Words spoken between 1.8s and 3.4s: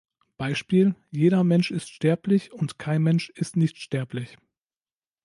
sterblich" und "Kein Mensch